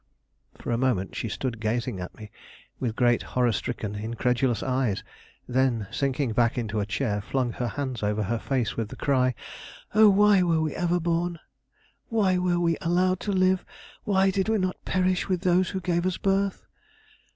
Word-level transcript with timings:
For 0.59 0.71
a 0.71 0.79
moment 0.79 1.15
she 1.15 1.29
stood 1.29 1.59
gazing 1.59 1.99
at 1.99 2.15
me, 2.17 2.31
with 2.79 2.95
great 2.95 3.21
horror 3.21 3.51
stricken, 3.51 3.93
incredulous 3.93 4.63
eyes; 4.63 5.03
then 5.47 5.85
sinking 5.91 6.31
back 6.33 6.57
into 6.57 6.79
a 6.79 6.87
chair, 6.87 7.21
flung 7.21 7.51
her 7.51 7.67
hands 7.67 8.01
over 8.01 8.23
her 8.23 8.39
face 8.39 8.75
with 8.75 8.89
the 8.89 8.95
cry: 8.95 9.35
"Oh, 9.93 10.09
why 10.09 10.41
were 10.41 10.59
we 10.59 10.73
ever 10.75 10.99
born! 10.99 11.37
Why 12.09 12.39
were 12.39 12.59
we 12.59 12.77
allowed 12.81 13.19
to 13.19 13.31
live! 13.31 13.63
Why 14.03 14.31
did 14.31 14.49
we 14.49 14.57
not 14.57 14.83
perish 14.85 15.29
with 15.29 15.41
those 15.41 15.69
who 15.69 15.79
gave 15.79 16.07
us 16.07 16.17
birth!" 16.17 16.65